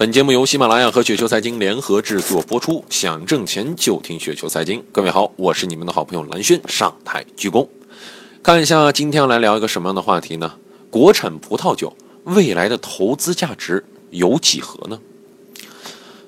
[0.00, 2.82] 本节目由喜马拉雅和雪球财经联合制作播出。
[2.88, 4.82] 想挣钱就听雪球财经。
[4.90, 7.68] 各位好，我是你们的好朋友蓝轩，上台鞠躬。
[8.42, 10.54] 看一下今天来聊一个什么样的话题呢？
[10.88, 11.94] 国产葡萄酒
[12.24, 14.98] 未来的投资价值有几何呢？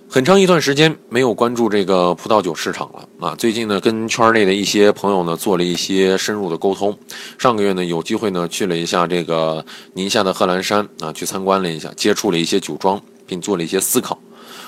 [0.07, 3.35] 很长一段时间没有关注这个葡萄酒市场了啊！
[3.37, 6.95] 最近呢，跟圈内的一些朋友呢做了一些深入的沟通。
[7.39, 9.65] 上个月呢，有机会呢去了一下这个
[9.95, 13.01] 宁夏的贺兰山啊，去参观了一下，接触了一些酒庄。
[13.33, 14.19] 并做了一些思考，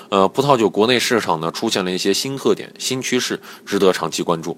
[0.09, 4.57] 呃，葡萄酒国内市场呢出现了一些新特点、新趋势，值得长期关注。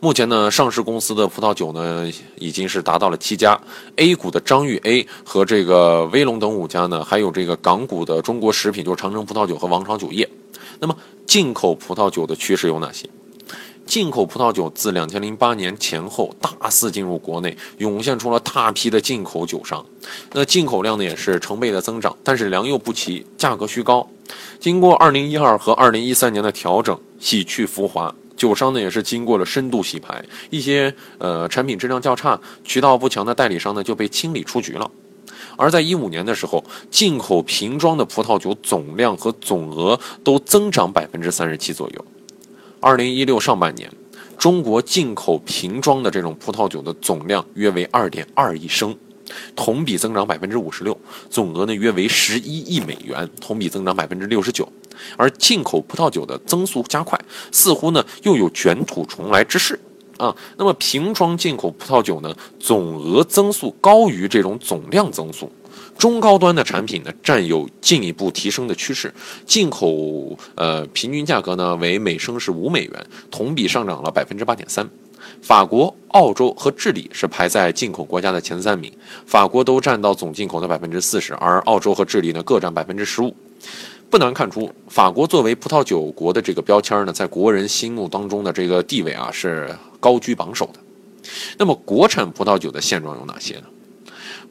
[0.00, 2.10] 目前呢，上市公司的葡萄酒呢
[2.40, 3.56] 已经是达到了七家
[3.94, 10.28] ，A 股的张裕 A 和这个威龙等五家呢，还有这个港股的中国食品，就是长城葡萄酒和王朝酒业。
[10.80, 13.08] 那么，进口葡萄酒的趋势有哪些？
[13.96, 19.82] 进口葡萄酒自两千零八年前后大肆进入国内，涌现出了大批的进口酒商。
[20.34, 24.06] 那进口量呢也是成倍的增长，但是良莠不齐，价格虚高。
[24.60, 34.90] 经过二零一二和二零一三年的调整，洗去浮华，酒商呢也是经过了深度洗牌，一些呃产品质量较差、渠道不强的代理商呢就被清理出局了。
[35.56, 42.04] 而在一五年的时候，进口瓶装的葡萄酒总量和总额都增长百分之三十七左右。
[42.86, 43.90] 二零一六上半年，
[44.38, 48.96] 中国进口瓶装的这种葡萄酒的总量约为二点二亿升，
[49.56, 50.96] 同比增长百分之五十六，
[51.28, 54.68] 总额呢约为十一亿美元，同比增长百分之六十九。
[55.16, 57.20] 而进口葡萄酒的增速加快，
[57.50, 59.76] 似乎呢又有卷土重来之势
[60.16, 60.32] 啊。
[60.56, 65.50] 那么瓶装进口葡萄酒呢，总额增速高于这种总量增速。
[65.98, 69.12] 中高端的产品呢，占有进一步提升的趋势。
[69.44, 74.88] 进口呃平均价格呢为每升是五美元，同比上涨了百分之八点三。
[75.42, 78.92] 法国、澳洲和智利是排在进口国家的前三名，
[79.26, 83.34] 法国都占到总进口的百分之四十，而澳洲和智利呢各占百分之十五。
[84.08, 90.78] 不难看出，法国作为葡萄酒国的这个标签呢，在国人心目当中的这个地位啊是高居榜首的。
[91.58, 93.64] 那么，国产葡萄酒的现状有哪些呢？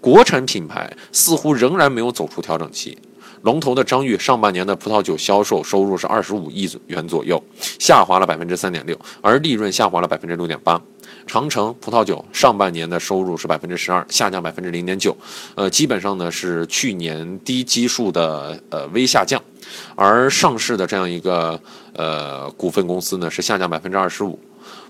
[0.01, 2.97] 国产品牌似乎仍然没有走出调整期。
[3.41, 7.41] 龙头的张裕上半年的葡萄酒销售收入是二十五亿元左右，
[7.79, 10.81] 下滑了百分之三点六，而利润下滑了百分之六点八。
[11.28, 15.16] 长城葡萄酒上半年的收入是百分之十二，下降百分之零点九，
[15.53, 19.39] 呃，基本上呢是去年低基数的呃微下降。
[19.95, 21.59] 而上市的这样一个
[21.95, 24.39] 呃股份公司呢是下降百分之二十五。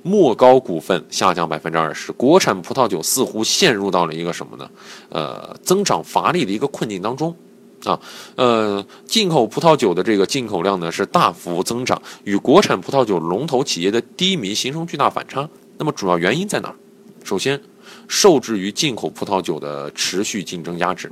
[0.03, 4.69] 莫高股份下降百分之二十，国产葡萄酒似乎陷入到了一个什么呢？
[5.09, 7.35] 呃，增长乏力的一个困境当中，
[7.83, 7.99] 啊，
[8.35, 15.49] 呃，进口葡萄酒的这个进口量呢是大幅增长，与国产葡萄酒龙头企业的低迷形成巨大反差。
[15.77, 16.75] 那么主要原因在哪儿？
[17.23, 17.59] 首先，
[18.07, 21.09] 受制于进口葡萄酒的持续竞争压制；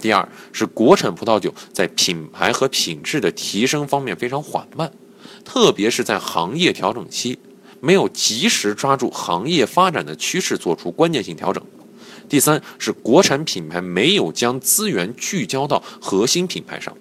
[0.00, 4.90] 第二是国产葡萄酒在品牌和品质的提升方面非常缓慢，
[5.44, 7.38] 特别是在行业调整期。
[7.84, 11.60] 没有及时抓住行业发展的趋势，做出关键性调整。
[12.28, 16.96] 第三是国产品牌没有将资源聚焦到核心品牌上，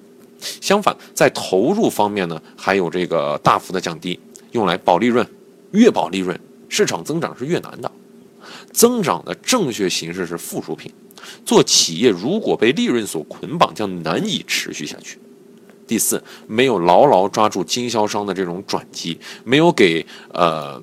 [0.60, 4.20] 相反，在投入方面呢，还有这个大幅的降低，
[4.54, 5.24] 用来保利润，
[5.74, 6.36] 越保利润，
[6.68, 7.92] 市场增长是越难的。
[8.74, 10.92] 增长的正确形式是附属品，
[11.46, 15.20] 做企业如果被利润所捆绑，将难以持续下去。
[15.92, 20.82] 第四，没有牢牢抓住经销商的这种转机，没有给呃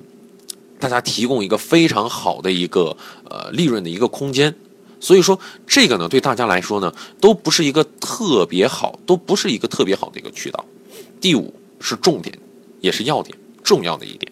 [0.79, 2.95] 大家提供一个非常好的一个
[3.27, 4.53] 呃利润的一个空间，
[4.99, 10.63] 所以说这个呢对大家来说呢都不是一个特别好，都不是一个特别好的一个渠道。
[11.19, 12.37] 第五是重点，
[12.79, 14.31] 也是要点，重要的一点，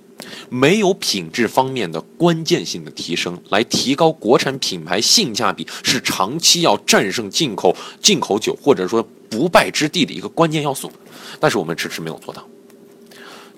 [0.50, 9.08] 没有品质方面的关键性的提升，来提高国产品牌性价比，是长期要战胜进口进口酒或者说。
[9.30, 10.90] 不败之地的一个关键要素，
[11.38, 12.42] 但是我们迟迟没有做到。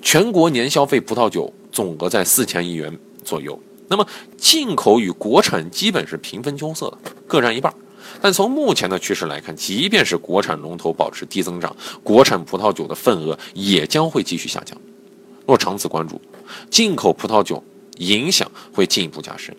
[0.02, 4.04] 全国年消费葡萄酒总额在四千亿元左右，那么
[4.36, 7.72] 进口与国产基本是平分秋色的，各占一半。
[8.20, 14.76] 但从目前的趋势来看，即便是国产龙头保持低增长，国产葡萄酒的份额也将会继续下降。
[15.50, 16.22] 若长此关注，
[16.70, 17.64] 进口葡萄酒
[17.98, 19.56] 影响会进一步加深，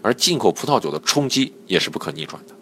[0.00, 2.54] 而进口葡萄酒的冲击也是不可逆转的。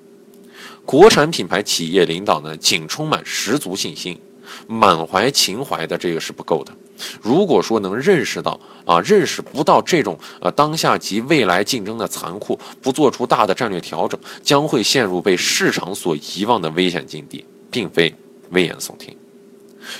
[0.86, 4.18] 国产品牌企业领导呢，仅充满十足信心、
[4.66, 6.72] 满怀情怀的这个是不够的。
[7.20, 18.14] 如果说能认识到啊，认识不到这种呃当下及未来竞争的残酷，不做出大的战略调整，将会陷入被市场所遗忘的危险境地，并非
[18.52, 19.14] 危言耸听。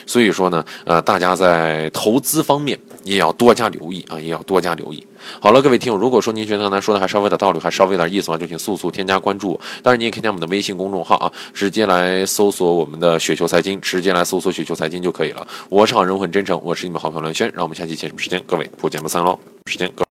[0.07, 5.07] 所以说呢，呃，大家在投资方面也要多加留意啊，也要多加留意。
[5.39, 9.59] 好了，各位听友，如果说您觉得刚才说的还稍微有点道理，还稍微有点意思的话，就请速速添加关注。
[9.83, 15.47] 当然，你也可以加我们的微信公众号啊，直接来搜索我们的雪球财经，直接来搜索雪球财经就可以了。
[15.69, 19.39] 我是好人很真诚，我是你们好朋友蓝轩，让我们下期节目时间，各位不见不散喽！
[19.67, 20.05] 时间各。